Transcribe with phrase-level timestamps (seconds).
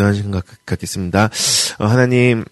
[0.00, 1.30] 기도하는 시간 갖겠습니다.
[1.78, 2.44] 어, 하나님,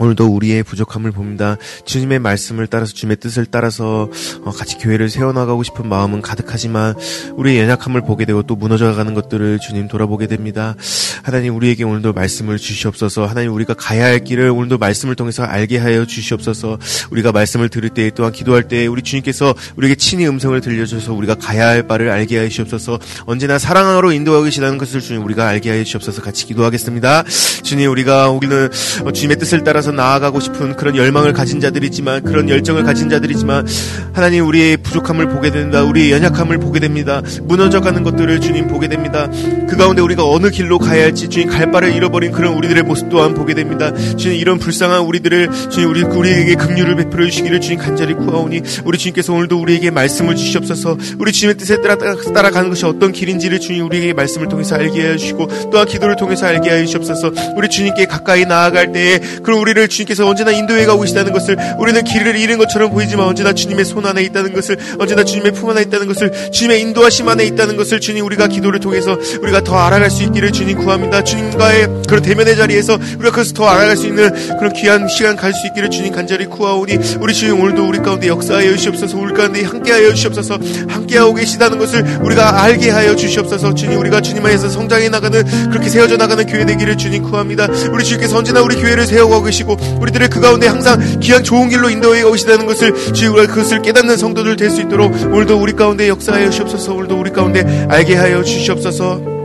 [0.00, 1.56] 오늘도 우리의 부족함을 봅니다.
[1.84, 4.08] 주님의 말씀을 따라서 주님의 뜻을 따라서
[4.44, 6.94] 어, 같이 교회를 세워나가고 싶은 마음은 가득하지만
[7.36, 10.74] 우리의 연약함을 보게 되고 또 무너져가는 것들을 주님 돌아보게 됩니다.
[11.22, 13.26] 하나님 우리에게 오늘도 말씀을 주시옵소서.
[13.26, 16.78] 하나님 우리가 가야 할 길을 오늘도 말씀을 통해서 알게 하여 주시옵소서.
[17.10, 21.66] 우리가 말씀을 들을 때 또한 기도할 때 우리 주님께서 우리에게 친히 음성을 들려주셔서 우리가 가야
[21.66, 22.98] 할 바를 알게 하여 주시옵소서.
[23.26, 26.22] 언제나 사랑으로 인도하고 계시다는 것을 주님 우리가 알게 하여 주시옵소서.
[26.22, 27.24] 같이 기도하겠습니다.
[27.62, 28.70] 주님 우리가 오기는
[29.12, 33.66] 주님의 뜻을 따라서 향해서 나아가고 싶은 그런 열망을 가진 자들이지만 그런 열정을 가진 자들이지만
[34.12, 35.82] 하나님 우리의 부족함을 보게 된다.
[35.84, 37.20] 우리의 연약함을 보게 됩니다.
[37.42, 39.28] 무너져 가는 것들을 주님 보게 됩니다.
[39.68, 43.34] 그 가운데 우리가 어느 길로 가야 할지 주님 갈 바를 잃어버린 그런 우리들의 모습 또한
[43.34, 43.94] 보게 됩니다.
[44.16, 49.32] 주님 이런 불쌍한 우리들을 주님 우리 우리에게 긍휼을 베풀어 주시기를 주님 간절히 구하오니 우리 주님께서
[49.32, 50.96] 오늘도 우리에게 말씀을 주시옵소서.
[51.18, 55.70] 우리 주님의 뜻에 따라 따라가는 것이 어떤 길인지를 주님 우리에게 말씀을 통해서 알게 하여 주시고
[55.70, 57.32] 또한 기도를 통해서 알게 하여 주시옵소서.
[57.56, 62.02] 우리 주님께 가까이 나아갈 때에 그런 우리를 우리를 주님께서 언제나 인도해 가고 계시다는 것을 우리는
[62.02, 66.06] 길을 잃은 것처럼 보이지만 언제나 주님의 손 안에 있다는 것을 언제나 주님의 품 안에 있다는
[66.06, 70.52] 것을 주님의 인도하심 안에 있다는 것을 주님 우리가 기도를 통해서 우리가 더 알아갈 수 있기를
[70.52, 71.24] 주님 구합니다.
[71.24, 75.66] 주님과의 그런 대면의 자리에서 우리가 그것을 더 알아갈 수 있는 그런 귀한 시간 갈 수
[75.66, 80.58] 있기를 주님 간절히 구하오니 우리 주님 오늘도 우리 가운데 역사하여 주시옵소서 우리 가운데 함께하여 주시옵소서
[80.88, 86.16] 함께하고 계시다는 것을 우리가 알게 하여 주시옵소서 주님 우리가 주님 안에서 성장해 나가는 그렇게 세워져
[86.16, 87.66] 나가는 교회 되기를 주님 구합니다.
[87.92, 91.90] 우리 주님께서 언제나 우리 교회를 세워가고 계시고 주시고 우리들의 그 가운데 항상 귀한 좋은 길로
[91.90, 96.94] 인도해 오시다는 것을 주님과 그것을 깨닫는 성도들 될 수 있도록 오늘도 우리 가운데 역사하여 주시옵소서.
[96.94, 99.39] 오늘도 우리 가운데 알게 하여 주시옵소서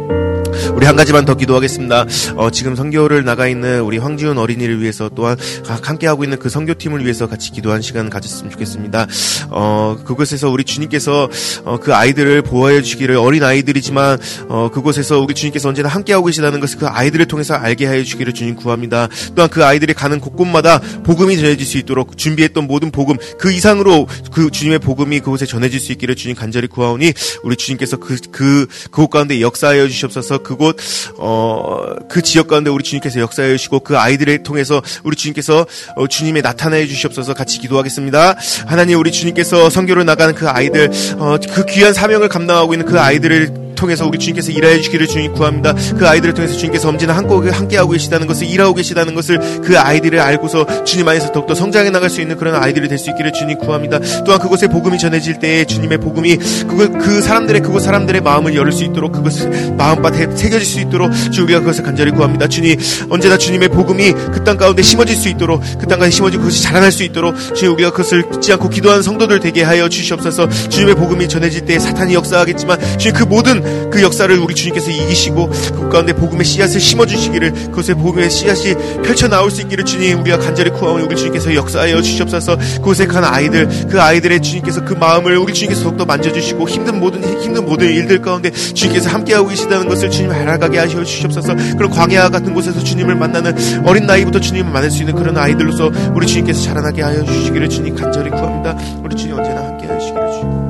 [0.74, 2.06] 우리 한 가지만 더 기도하겠습니다.
[2.36, 5.38] 어, 지금 성교를 나가 있는 우리 황지훈 어린이를 위해서 또한
[5.84, 9.08] 함께 하고 있는 그 성교팀을 위해서 같이 기도한 시간 가졌으면 좋겠습니다.
[9.50, 11.30] 어, 그곳에서 우리 주님께서
[11.64, 16.60] 어, 그 아이들을 보호해 주시기를 어린 아이들이지만 어, 그곳에서 우리 주님께서 언제나 함께 하고 계시다는
[16.60, 19.08] 것을 그 아이들을 통해서 알게 하여 주기를 주님 구합니다.
[19.36, 24.50] 또한 그 아이들이 가는 곳곳마다 복음이 전해질 수 있도록 준비했던 모든 복음 그 이상으로 그
[24.50, 29.42] 주님의 복음이 그곳에 전해질 수 있기를 주님 간절히 구하오니 우리 주님께서 그, 그, 그곳 가운데
[29.42, 30.78] 역사하여 주시옵소서 그곳
[31.18, 36.42] 어, 그 지역 가운데 우리 주님께서 역사해 주시고 그 아이들을 통해서 우리 주님께서 어, 주님의
[36.42, 38.36] 나타내 주시옵소서 같이 기도하겠습니다.
[38.66, 43.65] 하나님 우리 주님께서 성교로 나가는 그 아이들 어, 그 귀한 사명을 감당하고 있는 그 아이들을
[43.76, 45.74] 통해서 우리 주님께서 일하여 주기를 주님 구합니다.
[45.98, 50.20] 그 아이들을 통해서 주님께서 언제나 한국에 함께 하고 계시다는 것을 일하고 계시다는 것을 그 아이들을
[50.20, 54.00] 알고서 주님 안에서 더욱더 성장해 나갈 수 있는 그런 아이들이 될 수 있기를 주님 구합니다.
[54.26, 58.84] 또한 그곳에 복음이 전해질 때에 주님의 복음이 그, 그 사람들의 그곳 사람들의 마음을 열을 수
[58.86, 62.48] 있도록 그것을 마음밭에 새겨질 수 있도록 주 우리가 그것을 간절히 구합니다.
[62.48, 62.78] 주님
[63.10, 66.92] 언제나 주님의 복음이 그 땅 가운데 심어질 수 있도록 그 땅 가운데 심어지고 그것이 자라날
[66.92, 70.48] 수 있도록 주님 우리가 그것을 잊지 않고 기도하는 성도들 되게 하여 주시옵소서.
[70.70, 73.62] 주님의 복음이 전해질 때 사탄이 역사하겠지만 주님 그 모든
[73.92, 79.52] 그 역사를 우리 주님께서 이기시고 그 가운데 복음의 씨앗을 심어주시기를 그것에 복음의 씨앗이 펼쳐 나올
[79.52, 82.58] 수 있기를 주님 우리가 간절히 구하오니 우리 주님께서 역사하여 주시옵소서.
[82.76, 87.66] 그곳에 간 아이들 그 아이들의 주님께서 그 마음을 우리 주님께서 더욱더 만져주시고 힘든 모든 힘든
[87.66, 91.56] 모든 일들 가운데 주님께서 함께하고 계시다는 것을 주님 알아가게 하셔 주시옵소서.
[91.78, 96.28] 그런 광야 같은 곳에서 주님을 만나는 어린 나이부터 주님을 만날 수 있는 그런 아이들로서 우리
[96.28, 98.76] 주님께서 자라나게 하여 주시기를 주님 간절히 구합니다.
[99.04, 100.65] 우리 주님 언제나 함께 하시기를 주님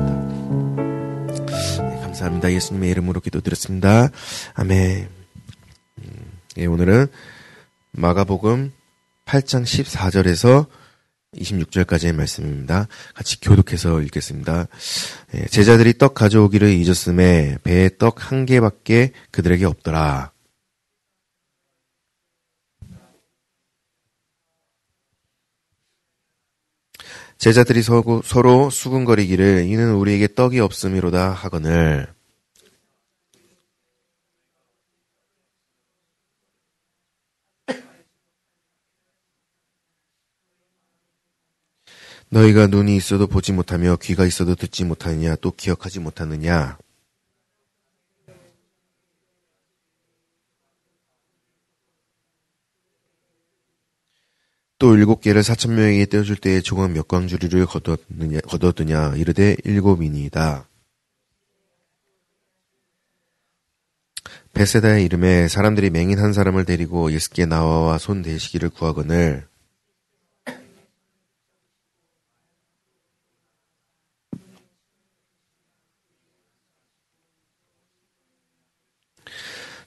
[2.16, 2.50] 감사합니다.
[2.52, 4.08] 예수님의 이름으로 기도드렸습니다.
[4.54, 5.08] 아멘.
[5.98, 7.08] 음, 예, 오늘은
[7.92, 8.72] 마가복음
[9.26, 10.66] 8장 14절에서
[11.34, 12.88] 26절까지의 말씀입니다.
[13.14, 14.66] 같이 교독해서 읽겠습니다.
[15.34, 20.32] 예, 제자들이 떡 가져오기를 잊었음에 배에 떡 한 개밖에 그들에게 없더라.
[27.38, 32.14] 제자들이 서로 수군거리기를 이는 우리에게 떡이 없음이로다 하거늘.
[42.28, 46.76] 너희가 눈이 있어도 보지 못하며 귀가 있어도 듣지 못하느냐 또 기억하지 못하느냐
[54.78, 60.68] 또 일곱 개를 사천 명에게 떼어줄 때에 조금 몇 광주리를 거뒀느냐, 거뒀느냐 이르되 일곱이니이다.
[64.52, 69.46] 베세다의 이름에 사람들이 맹인 한 사람을 데리고 예수께 나와와 손 대시기를 구하거늘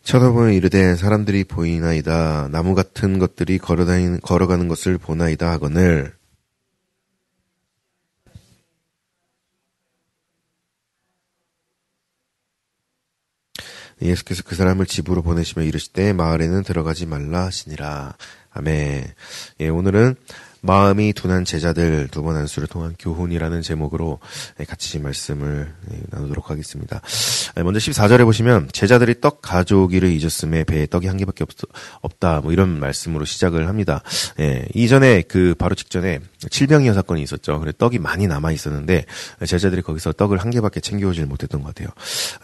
[0.10, 2.48] 쳐다보면 이르되 사람들이 보이나이다.
[2.52, 6.16] 나무 같은 것들이 걸어다니는, 걸어가는 것을 보나이다 하거늘.
[14.02, 18.16] 예수께서 그 사람을 집으로 보내시며 이르실 때 마을에는 들어가지 말라 하시니라.
[18.50, 19.14] 아멘.
[19.60, 20.16] 예, 오늘은
[20.62, 24.20] 마음이 둔한 제자들 두 번 안수를 통한 교훈이라는 제목으로
[24.60, 27.02] 예, 같이 말씀을 예, 나누도록 하겠습니다.
[27.58, 31.46] 예, 먼저 14절에 보시면 제자들이 떡 가져오기를 잊었음에 배에 떡이 한 개밖에
[32.02, 34.04] 없, 다뭐 이런 말씀으로 시작을 합니다.
[34.42, 36.20] 예, 이전에 그 바로 직전에
[36.50, 37.60] 칠병이어 사건이 있었죠.
[37.60, 39.06] 그래 떡이 많이 남아 있었는데
[39.46, 41.90] 제자들이 거기서 떡을 한 개밖에 챙겨오질 못했던 것 같아요.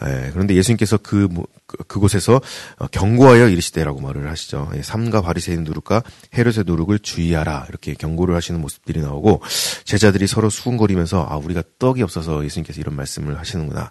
[0.04, 1.28] 예, 그런데 예수님께서 그,
[1.66, 2.40] 그 그곳에서
[2.78, 4.70] 어, 경고하여 이르시되라고 말을 하시죠.
[4.74, 6.02] 예, 삼가 바리새인 누룩과
[6.36, 9.40] 헤롯의 누룩을 주의하라 이렇게 경고를 하시는 모습들이 나오고
[9.84, 13.90] 제자들이 서로 수군거리면서 아 우리가 떡이 없어서 예수님께서 이런 말씀을 하시는구나.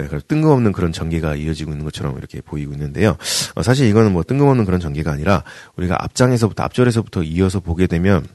[0.00, 3.16] 예, 뜬금없는 그런 전개가 이어지고 있는 것처럼 이렇게 보이고 있는데요.
[3.54, 5.44] 어, 사실 이거는 뭐 뜬금없는 그런 전개가 아니라
[5.76, 8.26] 우리가 앞장에서부터 앞절에서부터 이어서 보게 되면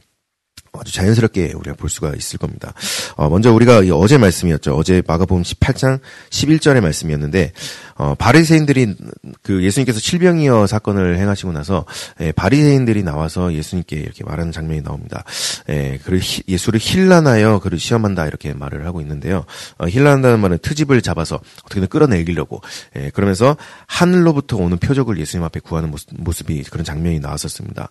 [0.80, 2.74] 아주 자연스럽게 우리가 볼 수가 있을 겁니다.
[3.16, 4.76] 어, 먼저 우리가 어제 말씀이었죠.
[4.76, 6.00] 어제 마가복음 18장
[6.32, 7.52] 11절의 말씀이었는데
[7.96, 8.96] 어, 바리새인들이
[9.42, 11.86] 그 예수님께서 칠병이어 사건을 행하시고 나서
[12.22, 15.24] 예, 바리새인들이 나와서 예수님께 이렇게 말하는 장면이 나옵니다.
[15.70, 19.46] 예, 그리고 예수를 힐난하여 그를 시험한다 이렇게 말을 하고 있는데요.
[19.78, 22.62] 어, 힐난한다는 말은 트집을 잡아서 어떻게든 끌어내리려고
[22.96, 27.90] 예, 그러면서 하늘로부터 오는 표적을 예수님 앞에 구하는 모습, 이 그런 장면이 나왔었습니다.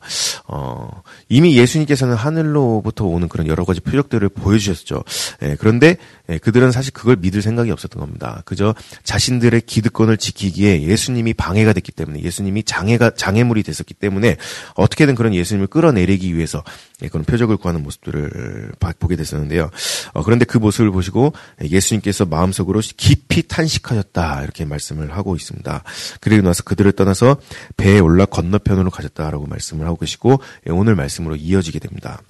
[0.48, 5.04] 어, 이미 예수님께서는 하늘로부터 오는 그런 여러 가지 표적들을 보여주셨죠.
[5.42, 5.96] 예, 그런데
[6.28, 8.42] 예, 그들은 사실 그걸 믿을 생각이 없었던 겁니다.
[8.44, 14.36] 그저 자신들의 기득 권을 지키기에 예수님이 방해가 됐기 때문에 예수님이 장애가 장애물이 됐었기 때문에
[14.74, 16.62] 어떻게든 그런 예수님을 끌어내리기 위해서
[17.02, 19.70] 예, 그런 표적을 구하는 모습들을 보게 됐었는데요.
[20.12, 25.82] 어, 그런데 그 모습을 보시고 예수님께서 마음속으로 깊이 탄식하셨다 이렇게 말씀을 하고 있습니다.
[26.20, 27.36] 그리고 나서 그들을 떠나서
[27.76, 32.20] 배에 올라 건너편으로 가셨다라고 말씀을 하고 계시고 예, 오늘 말씀으로 이어지게 됩니다.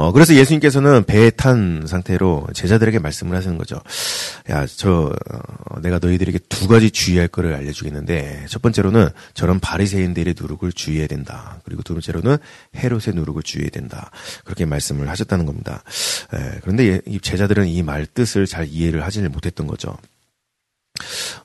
[0.00, 3.78] 어, 그래서 예수님께서는 배에 탄 상태로 제자들에게 말씀을 하시는 거죠.
[4.48, 10.72] 야, 저, 어, 내가 너희들에게 두 가지 주의할 거를 알려주겠는데, 첫 번째로는 저런 바리새인들의 누룩을
[10.72, 11.60] 주의해야 된다.
[11.66, 12.38] 그리고 두 번째로는
[12.76, 14.10] 헤롯의 누룩을 주의해야 된다.
[14.46, 15.82] 그렇게 말씀을 하셨다는 겁니다.
[16.32, 19.96] 에, 그런데 이 제자들은 이 말 뜻을 잘 이해를 하지를 못했던 거죠.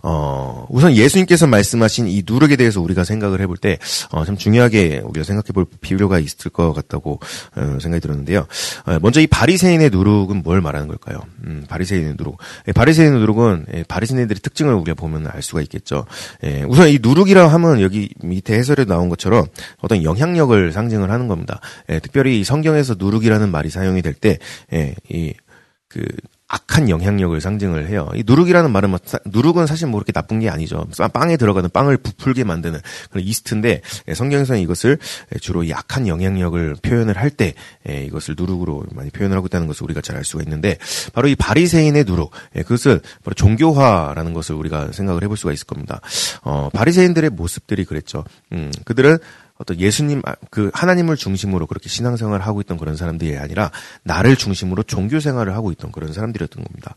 [0.02, 3.78] 어, 우선 예수님께서 말씀하신 이 누룩에 대해서 우리가 생각을 해볼 때,
[4.12, 7.20] 어, 참 중요하게 우리가 생각해 볼 필요가 있을 것 같다고,
[7.56, 8.48] 어, 생각이 들었는데요.
[8.86, 11.20] 어, 먼저 이 바리새인의 누룩은 뭘 말하는 걸까요?
[11.46, 12.38] 음, 바리새인의 누룩.
[12.68, 16.06] 예, 바리새인의 누룩은, 예, 바리새인들의 특징을 우리가 보면 알 수가 있겠죠.
[16.44, 19.46] 예, 우선 이 누룩이라 하면 여기 밑에 해설에 나온 것처럼
[19.82, 21.60] 어떤 영향력을 상징을 하는 겁니다.
[21.90, 24.40] 예, 특별히 성경에서 누룩이라는 말이 사용이 될 때,
[24.74, 25.34] 예, 이,
[25.88, 26.06] 그,
[26.56, 28.10] 악한 영향력을 상징을 해요.
[28.16, 30.88] 이 누룩이라는 말은 뭐 누룩은 사실 뭐 그렇게 나쁜 게 아니죠.
[31.14, 32.80] 빵에 들어가는 빵을 부풀게 만드는
[33.12, 34.98] 그런 이스트인데 예, 성경에서는 이것을
[35.34, 37.54] 예, 주로 이 악한 영향력을 표현을 할때
[37.90, 40.78] 예, 이것을 누룩으로 많이 표현을 하고 있다는 것을 우리가 잘 알 수가 있는데
[41.14, 46.00] 바로 이 바리새인의 누룩 그것을 바로 종교화라는 것을 우리가 생각을 해볼 수가 있을 겁니다.
[46.42, 48.24] 어, 바리새인들의 모습들이 그랬죠.
[48.54, 49.18] 음, 그들은
[49.58, 53.72] 어떤 예수님 아, 그 하나님을 중심으로 그렇게 신앙생활을 하고 있던 그런 사람들이 아니라
[54.04, 56.94] 나를 중심으로 종교 생활을 하고 있던 그런 사람들이었던 겁니다.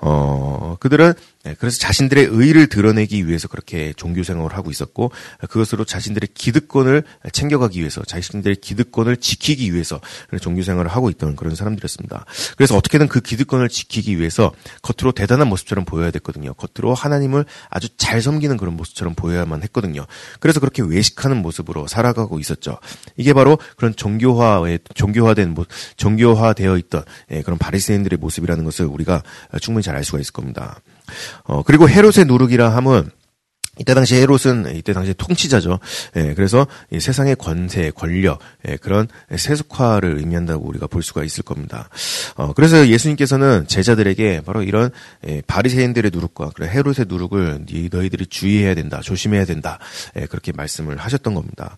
[0.00, 1.14] 어 그들은
[1.44, 5.12] 네, 그래서 자신들의 의를 드러내기 위해서 그렇게 종교 생활을 하고 있었고
[5.48, 10.00] 그것으로 자신들의 기득권을 챙겨가기 위해서 자신들의 기득권을 지키기 위해서
[10.40, 12.26] 종교 생활을 하고 있던 그런 사람들이었습니다.
[12.56, 14.52] 그래서 어떻게든 그 기득권을 지키기 위해서
[14.82, 16.54] 겉으로 대단한 모습처럼 보여야 됐거든요.
[16.54, 20.06] 겉으로 하나님을 아주 잘 섬기는 그런 모습처럼 보여야만 했거든요.
[20.40, 22.78] 그래서 그렇게 외식하는 모습으로 살아가고 있었죠.
[23.16, 25.56] 이게 바로 그런 종교화의 종교화된
[25.96, 29.22] 종교화되어 있던 예, 그런 바리새인들의 모습이라는 것을 우리가
[29.60, 30.80] 충분히 잘 알 수가 있을 겁니다.
[31.44, 33.10] 어, 그리고 헤롯의 누룩이라 함은
[33.80, 35.78] 이때 당시 헤롯은 이때 당시 통치자죠.
[36.16, 41.88] 예, 그래서 이 세상의 권세, 권력, 예, 그런 세속화를 의미한다고 우리가 볼 수가 있을 겁니다.
[42.34, 44.90] 어, 그래서 예수님께서는 제자들에게 바로 이런
[45.26, 49.78] 예, 바리새인들의 누룩과 헤롯의 누룩을 너희들이 주의해야 된다, 조심해야 된다,
[50.16, 51.76] 예, 그렇게 말씀을 하셨던 겁니다.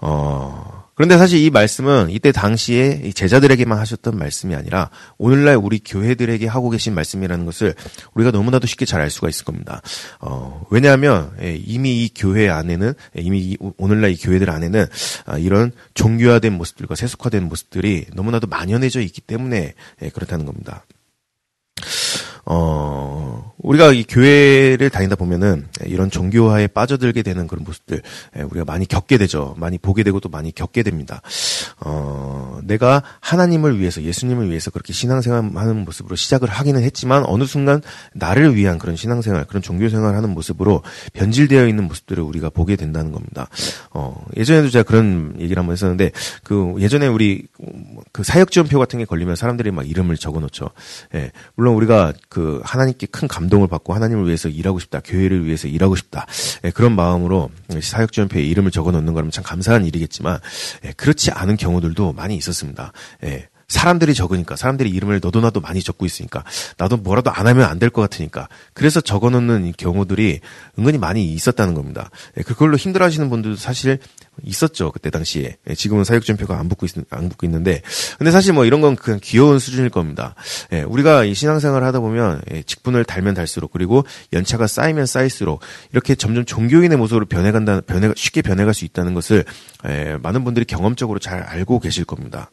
[0.00, 6.70] 어, 그런데 사실 이 말씀은 이때 당시에 제자들에게만 하셨던 말씀이 아니라 오늘날 우리 교회들에게 하고
[6.70, 7.74] 계신 말씀이라는 것을
[8.14, 9.82] 우리가 너무나도 쉽게 잘 알 수가 있을 겁니다.
[10.20, 14.86] 어, 왜냐하면 예, 이미 이 교회 안에는 예, 이미 오늘날 이 교회들 안에는
[15.26, 20.84] 아, 이런 종교화된 모습들과 세속화된 모습들이 너무나도 만연해져 있기 때문에 예, 그렇다는 겁니다.
[22.46, 28.02] 어, 우리가 이 교회를 다니다 보면은 이런 종교화에 빠져들게 되는 그런 모습들
[28.36, 29.54] 예, 우리가 많이 겪게 되죠.
[29.56, 31.22] 많이 보게 되고 또 많이 겪게 됩니다.
[31.80, 37.80] 어, 내가 하나님을 위해서 예수님을 위해서 그렇게 신앙생활하는 모습으로 시작을 하기는 했지만 어느 순간
[38.12, 40.82] 나를 위한 그런 신앙생활, 그런 종교생활 하는 모습으로
[41.14, 43.48] 변질되어 있는 모습들을 우리가 보게 된다는 겁니다.
[43.90, 47.46] 어, 예전에도 제가 그런 얘기를 한번 했었는데 그 예전에 우리
[48.12, 50.68] 그 사역 지원표 같은 게 걸리면 사람들이 막 이름을 적어 놓죠.
[51.14, 55.94] 예, 물론 우리가 그 하나님께 큰 감동을 받고 하나님을 위해서 일하고 싶다, 교회를 위해서 일하고
[55.94, 56.26] 싶다
[56.64, 57.48] 예, 그런 마음으로
[57.80, 60.40] 사역지원표에 이름을 적어 놓는 거라면 참 감사한 일이겠지만
[60.84, 62.92] 예, 그렇지 않은 경우들도 많이 있었습니다.
[63.22, 66.44] 예, 사람들이 적으니까 사람들이 이름을 너도 나도 많이 적고 있으니까
[66.78, 70.40] 나도 뭐라도 안 하면 안 될 것 같으니까 그래서 적어놓는 경우들이
[70.78, 72.10] 은근히 많이 있었다는 겁니다.
[72.38, 73.98] 예, 그걸로 힘들어하시는 분들도 사실
[74.42, 77.82] 있었죠 그때 당시에 예, 지금은 사육전표가 안 붙고 있, 안 붙고 있는데
[78.18, 80.34] 근데 사실 뭐 이런 건 그냥 귀여운 수준일 겁니다.
[80.72, 85.60] 예, 우리가 이 신앙생활을 하다 보면 직분을 달면 달수록 그리고 연차가 쌓이면 쌓일수록
[85.92, 89.44] 이렇게 점점 종교인의 모습으로 변해간다 변해 쉽게 변해갈 수 있다는 것을
[90.22, 92.50] 많은 분들이 경험적으로 잘 알고 계실 겁니다.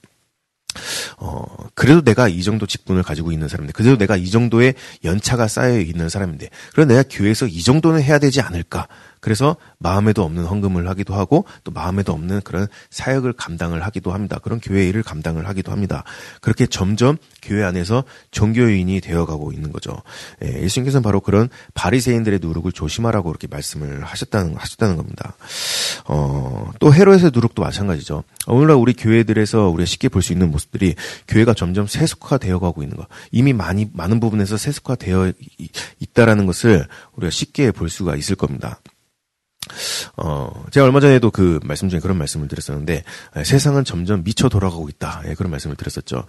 [1.17, 5.79] 어, 그래도 내가 이 정도 직분을 가지고 있는 사람인데, 그래도 내가 이 정도의 연차가 쌓여
[5.79, 8.87] 있는 사람인데, 그럼 내가 교회에서 이 정도는 해야 되지 않을까?
[9.21, 14.39] 그래서 마음에도 없는 헌금을 하기도 하고 또 마음에도 없는 그런 사역을 감당을 하기도 합니다.
[14.43, 16.03] 그런 교회 일을 감당을 하기도 합니다.
[16.41, 20.01] 그렇게 점점 교회 안에서 종교인이 되어가고 있는 거죠.
[20.43, 25.35] 예, 예수님께서는 바로 그런 바리새인들의 누룩을 조심하라고 그렇게 말씀을 하셨다는 하셨다는 겁니다.
[26.05, 28.23] 어, 또 헤롯의 누룩도 마찬가지죠.
[28.47, 30.95] 오늘날 우리 교회들에서 우리가 쉽게 볼 수 있는 모습들이
[31.27, 33.07] 교회가 점점 세속화되어 가고 있는 것.
[33.31, 35.33] 이미 많이 많은 부분에서 세속화되어
[35.99, 38.79] 있다라는 것을 우리가 쉽게 볼 수가 있을 겁니다.
[40.17, 43.03] 어, 제가 얼마 전에도 그 말씀 중에 그런 말씀을 드렸었는데,
[43.37, 45.21] 예, 세상은 점점 미쳐 돌아가고 있다.
[45.27, 46.25] 예, 그런 말씀을 드렸었죠.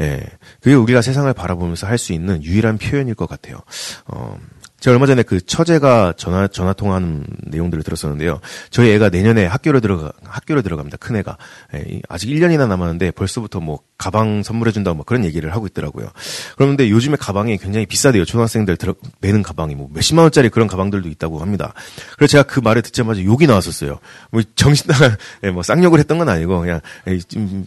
[0.00, 0.22] 예,
[0.60, 3.58] 그게 우리가 세상을 바라보면서 할 수 있는 유일한 표현일 것 같아요.
[4.06, 4.38] 어,
[4.80, 8.40] 제가 얼마 전에 그 처제가 전화 전화 통화하는 내용들을 들었었는데요.
[8.70, 10.98] 저희 애가 내년에 학교를 들어가 학교를 들어갑니다.
[10.98, 11.38] 큰 애가
[11.74, 16.08] 예, 아직 1년이나 남았는데 벌써부터 뭐 가방 선물해 준다고 뭐 그런 얘기를 하고 있더라고요.
[16.56, 18.24] 그런데 요즘에 가방이 굉장히 비싸대요.
[18.24, 21.72] 초등학생들 들어 매는 가방이 뭐 몇십만 원짜리 그런 가방들도 있다고 합니다.
[22.16, 23.98] 그래서 제가 그 말을 듣자마자 욕이 나왔었어요.
[24.30, 27.18] 뭐 정신 나간 예, 뭐 쌍욕을 했던 건 아니고 그냥 예,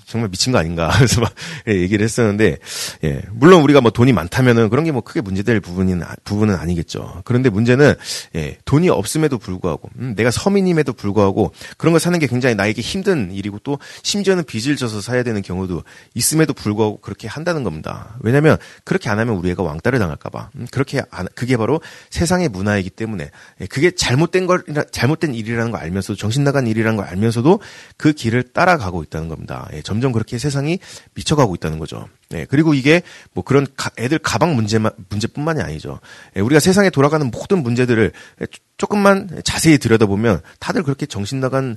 [0.05, 1.33] 정말 미친 거 아닌가 그래서 막
[1.67, 2.57] 얘기를 했었는데
[3.05, 7.21] 예, 물론 우리가 뭐 돈이 많다면은 그런 게 뭐 크게 문제될 부분인 부분은 아니겠죠.
[7.25, 7.93] 그런데 문제는
[8.35, 13.31] 예, 돈이 없음에도 불구하고 음, 내가 서민임에도 불구하고 그런 걸 사는 게 굉장히 나에게 힘든
[13.31, 15.83] 일이고 또 심지어는 빚을 져서 사야 되는 경우도
[16.19, 18.17] 있음에도 불구하고 그렇게 한다는 겁니다.
[18.19, 22.89] 왜냐하면 그렇게 안 하면 우리 애가 왕따를 당할까봐 음, 그렇게 안, 그게 바로 세상의 문화이기
[22.89, 27.61] 때문에 예, 그게 잘못된 걸 잘못된 일이라는 걸 알면서도 정신 나간 일이라는 걸 알면서도
[27.97, 29.67] 그 길을 따라가고 있다는 겁니다.
[29.73, 30.79] 예, 점점 그렇게 세상이
[31.15, 32.07] 미쳐가고 있다는 거죠.
[32.31, 33.01] 네, 그리고 이게
[33.33, 35.99] 뭐 그런 가, 애들 가방 문제만 문제뿐만이 아니죠.
[36.35, 38.11] 예, 우리가 세상에 돌아가는 모든 문제들을
[38.77, 41.75] 조금만 자세히 들여다보면 다들 그렇게 정신 나간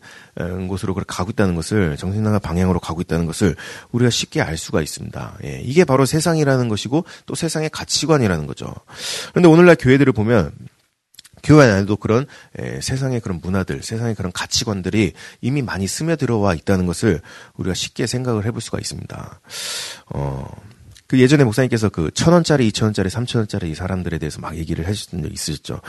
[0.69, 3.57] 곳으로 그렇게 가고 있다는 것을 정신 나간 방향으로 가고 있다는 것을
[3.93, 5.39] 우리가 쉽게 알 수가 있습니다.
[5.45, 8.75] 예, 이게 바로 세상이라는 것이고 또 세상의 가치관이라는 거죠.
[9.31, 10.53] 그런데 오늘날 교회들을 보면
[11.43, 12.27] 교회 안에도 그런
[12.59, 17.21] 에, 세상의 그런 문화들, 세상의 그런 가치관들이 이미 많이 스며들어와 있다는 것을
[17.55, 19.41] 우리가 쉽게 생각을 해볼 수가 있습니다.
[20.15, 20.49] 어,
[21.09, 24.87] 그 예전에 목사님께서 그 천 원짜리, 이천 원짜리, 삼천 원짜리 이 사람들에 대해서 막 얘기를
[24.87, 25.81] 하셨던 적 있으셨죠.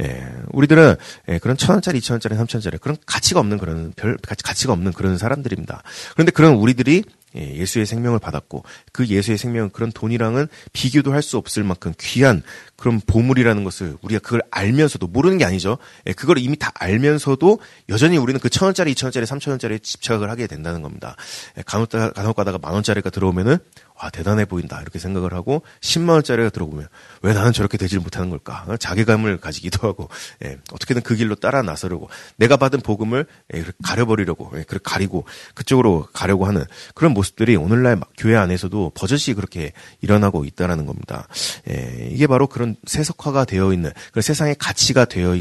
[0.00, 0.96] 예, 우리들은
[1.28, 4.92] 예, 그런 천 원짜리, 이천 원짜리, 삼천 원짜리 그런 가치가 없는 그런 별 가치가 없는
[4.92, 5.82] 그런 사람들입니다.
[6.14, 7.04] 그런데 그런 우리들이
[7.36, 12.42] 예, 예수의 생명을 받았고 그 예수의 생명은 그런 돈이랑은 비교도 할 수 없을 만큼 귀한
[12.80, 15.76] 그런 보물이라는 것을 우리가 그걸 알면서도 모르는 게 아니죠.
[16.06, 17.60] 예, 그걸 이미 다 알면서도
[17.90, 21.14] 여전히 우리는 그 천 원짜리, 이천 원짜리, 삼천 원짜리에 집착을 하게 된다는 겁니다.
[21.56, 23.58] 예, 간혹 간혹 가다가 만 원짜리가 들어오면은
[24.02, 24.80] 와, 대단해 보인다.
[24.80, 26.88] 이렇게 생각을 하고 10만원짜리가 들어보면
[27.20, 28.66] 왜 나는 저렇게 되질 못하는 걸까?
[28.78, 30.08] 자괴감을 가지기도 하고,
[30.42, 36.08] 예, 어떻게든 그 길로 따라 나서려고 내가 받은 복음을 예, 가려버리려고, 예, 그렇게 가리고 그쪽으로
[36.14, 41.28] 가려고 하는 그런 모습들이 오늘날 교회 안에서도 버젓이 그렇게 일어나고 있다라는 겁니다.
[41.68, 45.36] 예, 이게 바로 그런 세속화가 되어 있는 그 세상의 가치가 되어,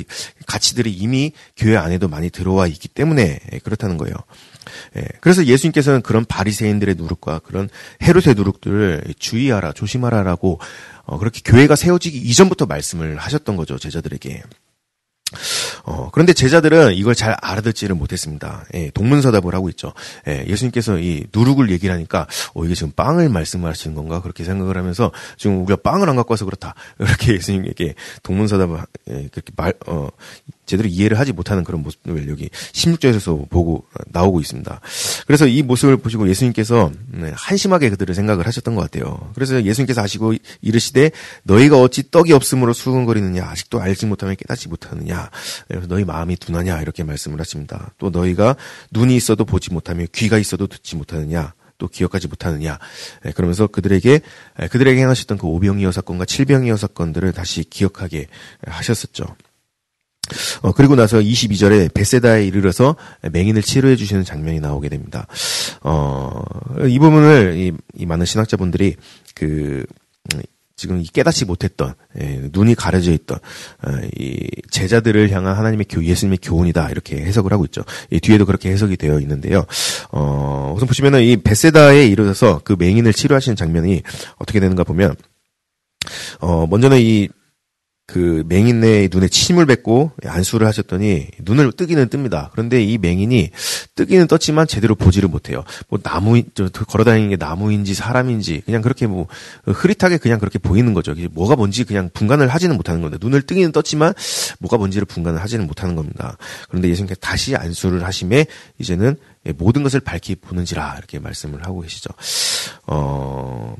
[0.46, 4.16] 가치들이 이미 교회 안에도 많이 들어와 있기 때문에 예, 그렇다는 거예요.
[4.98, 7.70] 예, 그래서 예수님께서는 그런 바리새인들의 누룩과 그런
[8.02, 10.60] 헤롯의 누룩들을 주의하라, 조심하라라고
[11.06, 14.44] 어, 그렇게 교회가 세워지기 이전부터 말씀을 하셨던 거죠 제자들에게.
[15.84, 18.66] 어, 그런데 제자들은 이걸 잘 알아듣지를 못했습니다.
[18.74, 19.94] 예, 동문서답을 하고 있죠.
[20.28, 24.22] 예, 예수님께서 이 누룩을 얘기를 하니까, 어, 이게 지금 빵을 말씀하시는 건가?
[24.22, 26.76] 그렇게 생각을 하면서, 지금 우리가 빵을 안 갖고 와서 그렇다.
[27.00, 30.10] 이렇게 예수님에게 동문서답을, 예, 그렇게 말, 어,
[30.70, 34.80] 제대로 이해를 하지 못하는 그런 모습을 여기 16절에서 보고 나오고 있습니다.
[35.26, 39.32] 그래서 이 모습을 보시고 예수님께서 네, 한심하게 그들을 생각을 하셨던 것 같아요.
[39.34, 41.10] 그래서 예수님께서 하시고 이르시되
[41.42, 45.32] 너희가 어찌 떡이 없으므로 수근거리느냐 아직도 알지 못하면 깨닫지 못하느냐
[45.70, 47.94] 그래서 너희 마음이 둔하냐 이렇게 말씀을 하십니다.
[47.98, 48.56] 또 너희가
[48.92, 52.78] 눈이 있어도 보지 못하며 귀가 있어도 듣지 못하느냐 또 기억하지 못하느냐.
[53.24, 54.22] 네, 그러면서 그들에게
[54.70, 58.28] 그들에게 행하셨던 그 오병이어 사건과 칠병이어 사건들을 다시 기억하게
[58.66, 59.26] 하셨었죠.
[60.62, 62.96] 어, 그리고 나서 22절에 베세다에 이르러서
[63.32, 65.26] 맹인을 치료해 주시는 장면이 나오게 됩니다.
[65.82, 66.44] 어,
[66.88, 68.96] 이 부분을 이, 이 많은 신학자분들이
[69.34, 69.86] 그
[70.80, 76.90] 지금 깨닫지 못했던 예, 눈이 가려져 있던 어, 이 제자들을 향한 하나님의 교 예수님의 교훈이다
[76.90, 77.84] 이렇게 해석을 하고 있죠.
[78.10, 79.66] 이 뒤에도 그렇게 해석이 되어 있는데요.
[80.12, 84.04] 어, 우선 보시면은 이 베세다에 이르러서 그 맹인을 치료하시는 장면이
[84.38, 85.16] 어떻게 되는가 보면
[86.40, 87.28] 어 먼저는 이
[88.10, 92.50] 그 맹인의 눈에 침을 뱉고 안수를 하셨더니 눈을 뜨기는 뜹니다.
[92.52, 93.52] 그런데 이 맹인이
[93.94, 95.64] 뜨기는 떴지만 제대로 보지를 못해요.
[95.90, 96.42] 뭐 나무
[96.88, 99.28] 걸어다니는 게 나무인지 사람인지 그냥 그렇게 뭐
[99.64, 101.14] 흐릿하게 그냥 그렇게 보이는 거죠.
[101.34, 104.14] 뭐가 뭔지 그냥 분간을 하지는 못하는 건데 눈을 뜨기는 떴지만
[104.58, 106.36] 뭐가 뭔지를 분간을 하지는 못하는 겁니다.
[106.68, 108.48] 그런데 예수님께서 다시 안수를 하심에
[108.80, 109.18] 이제는
[109.58, 112.10] 모든 것을 밝히 보는지라 이렇게 말씀을 하고 계시죠.
[112.88, 113.76] 어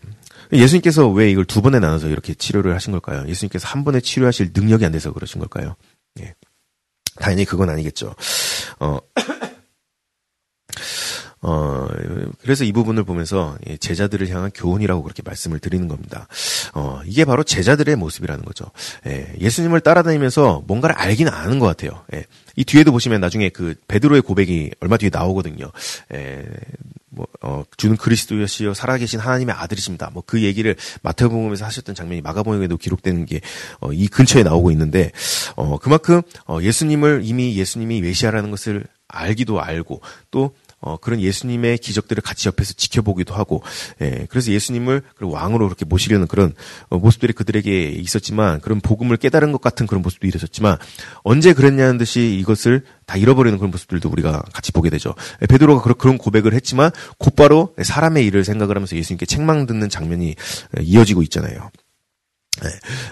[0.52, 3.26] 예수님께서 왜 이걸 두 번에 나눠서 이렇게 치료를 하신 걸까요?
[3.28, 5.76] 예수님께서 한 번에 치료하실 능력이 안 돼서 그러신 걸까요?
[6.20, 6.34] 예.
[7.20, 8.16] 당연히 그건 아니겠죠.
[8.80, 8.98] 어,
[11.42, 11.88] 어,
[12.42, 16.28] 그래서 이 부분을 보면서 제자들을 향한 교훈이라고 그렇게 말씀을 드리는 겁니다.
[16.74, 18.66] 어, 이게 바로 제자들의 모습이라는 거죠.
[19.08, 22.04] 예, 예수님을 따라다니면서 뭔가를 알기는 아는 것 같아요.
[22.14, 22.26] 예,
[22.56, 25.72] 이 뒤에도 보시면 나중에 그 베드로의 고백이 얼마 뒤에 나오거든요.
[26.14, 26.46] 예,
[27.20, 30.10] 뭐, 어, 주는 그리스도여시여 살아계신 하나님의 아들이십니다.
[30.14, 33.42] 뭐 그 얘기를 마태복음에서 하셨던 장면이 마가복음에도 기록되는 게,
[33.80, 35.12] 어, 이 근처에 나오고 있는데,
[35.56, 42.22] 어, 그만큼, 어, 예수님을 이미 예수님이 메시아라는 것을 알기도 알고, 또, 어, 그런 예수님의 기적들을
[42.22, 43.62] 같이 옆에서 지켜보기도 하고,
[44.02, 46.54] 예, 그래서 예수님을 왕으로 그렇게 모시려는 그런
[46.90, 50.78] 어, 모습들이 그들에게 있었지만, 그런 복음을 깨달은 것 같은 그런 모습도 있었지만,
[51.24, 55.14] 언제 그랬냐는 듯이 이것을 다 잃어버리는 그런 모습들도 우리가 같이 보게 되죠.
[55.42, 60.36] 예, 베드로가 그런 고백을 했지만, 곧바로 사람의 일을 생각을 하면서 예수님께 책망 듣는 장면이
[60.82, 61.70] 이어지고 있잖아요.
[62.62, 62.70] 네.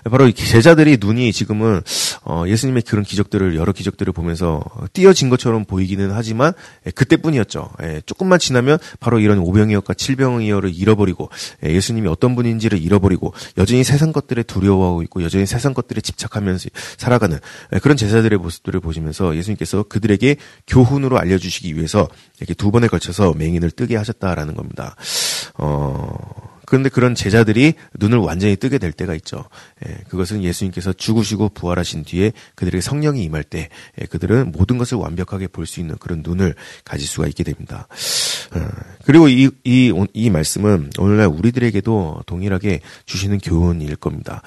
[0.10, 1.82] 바로 제자들이 눈이 지금은
[2.24, 4.62] 어, 예수님의 그런 기적들을 여러 기적들을 보면서
[4.94, 6.54] 띄어진 것처럼 보이기는 하지만
[6.86, 7.70] 예, 그때뿐이었죠.
[7.84, 11.30] 예, 조금만 지나면 바로 이런 오병이어과 칠병이어를 잃어버리고
[11.66, 17.40] 예, 예수님이 어떤 분인지를 잃어버리고 여전히 세상 것들에 두려워하고 있고 여전히 세상 것들에 집착하면서 살아가는
[17.74, 23.72] 예, 그런 제자들의 모습들을 보시면서 예수님께서 그들에게 교훈으로 알려주시기 위해서 이렇게 두 번에 걸쳐서 맹인을
[23.72, 24.96] 뜨게 하셨다라는 겁니다.
[25.54, 26.57] 어.
[26.68, 29.46] 그런데 그런 제자들이 눈을 완전히 뜨게 될 때가 있죠.
[29.88, 33.70] 예, 그것은 예수님께서 죽으시고 부활하신 뒤에 그들에게 성령이 임할 때
[34.02, 37.88] 예, 그들은 모든 것을 완벽하게 볼 수 있는 그런 눈을 가질 수가 있게 됩니다.
[38.54, 38.68] 어,
[39.06, 44.42] 그리고 이, 이, 이 말씀은 오늘날 우리들에게도 동일하게 주시는 교훈일 겁니다.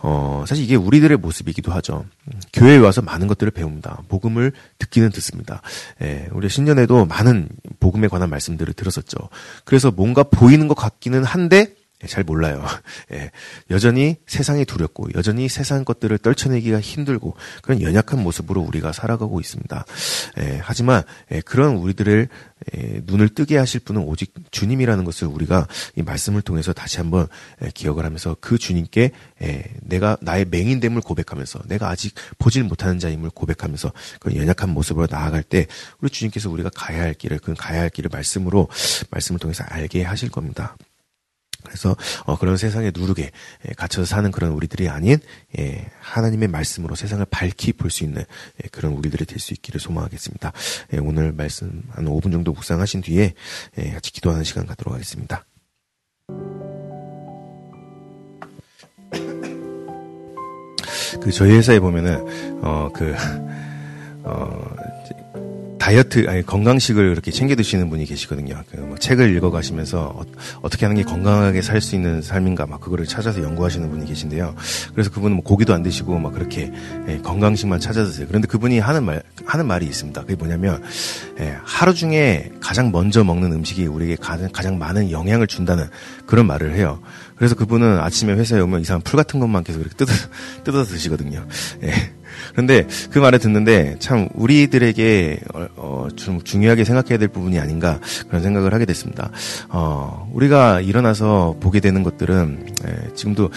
[0.00, 2.04] 어, 사실 이게 우리들의 모습이기도 하죠.
[2.52, 4.02] 교회에 와서 많은 것들을 배웁니다.
[4.08, 5.62] 복음을 듣기는 듣습니다.
[6.02, 7.48] 예, 우리 신년에도 많은
[7.80, 9.16] 복음에 관한 말씀들을 들었었죠.
[9.64, 11.65] 그래서 뭔가 보이는 것 같기는 한데 예,
[12.06, 12.64] 잘 몰라요.
[13.12, 13.30] 예,
[13.70, 19.84] 여전히 세상이 두렵고 여전히 세상 것들을 떨쳐내기가 힘들고 그런 연약한 모습으로 우리가 살아가고 있습니다.
[20.38, 22.28] 예, 하지만 예, 그런 우리들을
[22.74, 27.26] 예, 눈을 뜨게 하실 분은 오직 주님이라는 것을 우리가 이 말씀을 통해서 다시 한번
[27.62, 29.10] 예, 기억을 하면서 그 주님께
[29.42, 35.42] 예, 내가 나의 맹인됨을 고백하면서 내가 아직 보질 못하는 자임을 고백하면서 그 연약한 모습으로 나아갈
[35.42, 35.66] 때
[36.00, 38.68] 우리 주님께서 우리가 가야 할 길을 그 가야 할 길을 말씀으로
[39.10, 40.76] 말씀을 통해서 알게 하실 겁니다.
[41.66, 43.30] 그래서 어, 그런 세상에 누르게
[43.68, 45.18] 예, 갇혀서 사는 그런 우리들이 아닌
[45.58, 48.24] 예, 하나님의 말씀으로 세상을 밝히 볼 수 있는
[48.62, 50.52] 예, 그런 우리들이 될 수 있기를 소망하겠습니다.
[50.94, 53.34] 예, 오늘 말씀 한 5분 정도 묵상하신 뒤에
[53.78, 55.44] 예, 같이 기도하는 시간 갖도록 하겠습니다.
[61.22, 63.14] 그 저희 회사에 보면은 어그
[64.24, 64.76] 어,
[65.86, 68.60] 다이어트 아니 건강식을 그렇게 챙겨 드시는 분이 계시거든요.
[68.72, 70.20] 그뭐 책을 읽어 가시면서
[70.60, 74.56] 어, 떻게 하는 게 건강하게 살 수 있는 삶인가 막 그거를 찾아서 연구하시는 분이 계신데요.
[74.94, 76.72] 그래서 그분은 뭐 고기도 안 드시고 막 그렇게
[77.06, 78.26] 예, 건강식만 찾아 드세요.
[78.26, 80.22] 그런데 그분이 하는 말 하는 말이 있습니다.
[80.22, 80.82] 그게 뭐냐면
[81.38, 85.86] 예, 하루 중에 가장 먼저 먹는 음식이 우리에게 가장 가장 많은 영향을 준다는
[86.26, 86.98] 그런 말을 해요.
[87.36, 90.12] 그래서 그분은 아침에 회사에 오면 이상한 풀 같은 것만 계속 이렇게 뜯어
[90.64, 91.46] 뜯어 드시거든요.
[91.82, 91.92] 예.
[92.52, 98.42] 그런데 그 말을 듣는데 참 우리들에게 어, 어, 좀 중요하게 생각해야 될 부분이 아닌가 그런
[98.42, 99.30] 생각을 하게 됐습니다.
[99.68, 103.50] 어, 우리가 일어나서 보게 되는 것들은 예, 지금도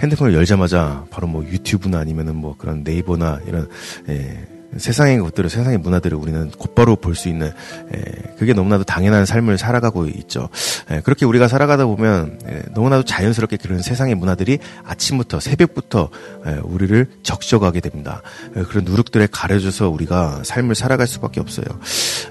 [0.00, 3.68] 핸드폰을 열자마자 바로 뭐 유튜브나 아니면은 뭐 그런 네이버나 이런
[4.08, 8.02] 예, 세상의 것들을 세상의 문화들을 우리는 곧바로 볼 수 있는 에,
[8.38, 10.48] 그게 너무나도 당연한 삶을 살아가고 있죠.
[10.90, 16.08] 에, 그렇게 우리가 살아가다 보면 에, 너무나도 자연스럽게 그런 세상의 문화들이 아침부터 새벽부터
[16.46, 18.22] 에, 우리를 적셔가게 됩니다.
[18.56, 21.66] 에, 그런 누룩들에 가려져서 우리가 삶을 살아갈 수밖에 없어요.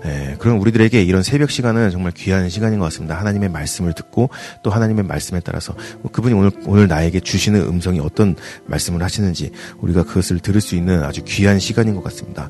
[0.05, 3.19] 에, 그럼 우리들에게 이런 새벽 시간은 정말 귀한 시간인 것 같습니다.
[3.19, 4.29] 하나님의 말씀을 듣고
[4.63, 5.75] 또 하나님의 말씀에 따라서
[6.11, 11.21] 그분이 오늘 오늘 나에게 주시는 음성이 어떤 말씀을 하시는지 우리가 그것을 들을 수 있는 아주
[11.25, 12.30] 귀한 시간인 것 같습니다.
[12.31, 12.49] 같습니다.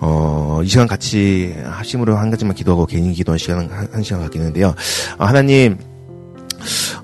[0.00, 4.74] 어, 이 시간 같이 하심으로 한 가지만 기도하고 개인 기도한 시간 한, 한 시간 갖겠는데요.
[5.18, 5.78] 어, 하나님,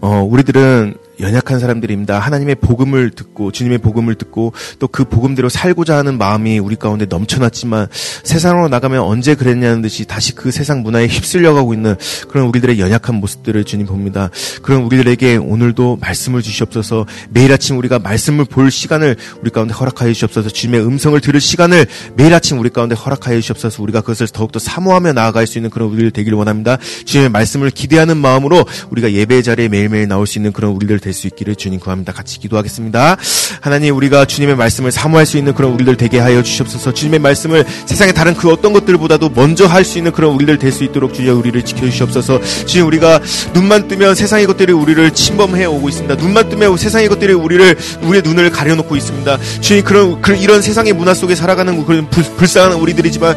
[0.00, 2.18] 어, 우리들은 연약한 사람들입니다.
[2.18, 7.88] 하나님의 복음을 듣고 주님의 복음을 듣고 또 그 복음대로 살고자 하는 마음이 우리 가운데 넘쳐났지만
[8.22, 11.96] 세상으로 나가면 언제 그랬냐는 듯이 다시 그 세상 문화에 휩쓸려가고 있는
[12.30, 14.30] 그런 우리들의 연약한 모습들을 주님 봅니다.
[14.62, 20.48] 그런 우리들에게 오늘도 말씀을 주시옵소서 매일 아침 우리가 말씀을 볼 시간을 우리 가운데 허락하여 주시옵소서
[20.48, 25.46] 주님의 음성을 들을 시간을 매일 아침 우리 가운데 허락하여 주시옵소서 우리가 그것을 더욱더 사모하며 나아갈
[25.46, 26.78] 수 있는 그런 우리들 되기를 원합니다.
[27.04, 31.28] 주님의 말씀을 기대하는 마음으로 우리가 예배 자리에 매일매일 나올 수 있는 그런 우리들 될 수
[31.28, 32.12] 있기를 주님 구합니다.
[32.12, 33.16] 같이 기도하겠습니다.
[33.60, 36.92] 하나님 우리가 주님의 말씀을 사모할 수 있는 그런 우리들 되게 하여 주시옵소서.
[36.92, 40.82] 주님의 말씀을 세상의 다른 그 어떤 것들보다도 먼저 할 수 있는 그런 우리들 될 수
[40.82, 42.40] 있도록 주여 우리를 지켜 주시옵소서.
[42.66, 43.20] 주님 우리가
[43.54, 46.16] 눈만 뜨면 세상의 것들이 우리를 침범해 오고 있습니다.
[46.16, 49.38] 눈만 뜨면 세상의 것들이 우리를 우리의 눈을 가려놓고 있습니다.
[49.60, 53.36] 주님 그런, 그런 이런 세상의 문화 속에 살아가는 그런 불, 불쌍한 우리들이지만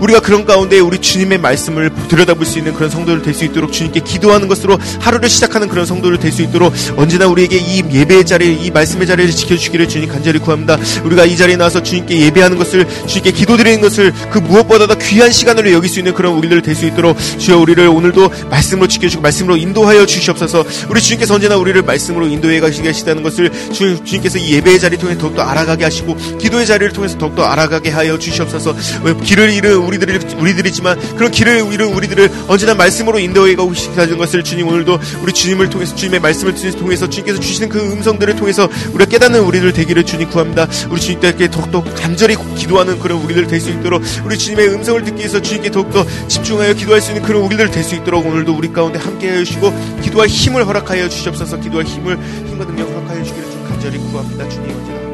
[0.00, 4.00] 우리가 그런 가운데 우리 주님의 말씀을 들여다볼 수 있는 그런 성도를 될 수 있도록 주님께
[4.00, 6.72] 기도하는 것으로 하루를 시작하는 그런 성도를 될 수 있도록
[7.08, 10.76] 언제나 우리에게 이 예배의 자리, 이 말씀의 자리를 지켜주시기를 주님 간절히 구합니다.
[11.04, 15.88] 우리가 이 자리에 나와서 주님께 예배하는 것을 주님께 기도드리는 것을 그 무엇보다도 귀한 시간으로 여길
[15.88, 20.64] 수 있는 그런 우리들 될 수 있도록 주여 우리를 오늘도 말씀으로 지켜주고 말씀으로 인도하여 주시옵소서.
[20.90, 25.16] 우리 주님께서 언제나 우리를 말씀으로 인도해 가시게 하시다는 것을 주, 주님께서 이 예배의 자리를 통해
[25.18, 28.76] 더욱더 알아가게 하시고 기도의 자리를 통해서 더욱더 알아가게 하여 주시옵소서.
[29.24, 34.68] 길을 잃은 우리들이 우리들이지만 그런 길을 잃은 우리들을 언제나 말씀으로 인도해 가고 싶다는 것을 주님
[34.68, 39.72] 오늘도 우리 주님을 통해서 주님의 말씀을 통해서 주님께서 주시는 그 음성들을 통해서 우리가 깨닫는 우리들
[39.72, 40.66] 되기를 주님 구합니다.
[40.90, 45.40] 우리 주님께 더욱더 간절히 기도하는 그런 우리들 될 수 있도록 우리 주님의 음성을 듣기 위해서
[45.42, 49.44] 주님께 더욱더 집중하여 기도할 수 있는 그런 우리들 될 수 있도록 오늘도 우리 가운데 함께하여
[49.44, 54.48] 주시고 기도할 힘을 허락하여 주시옵소서 기도할 힘을 힘과 능력 허락하여 주기를 좀 간절히 구합니다.
[54.48, 55.07] 주님 언제나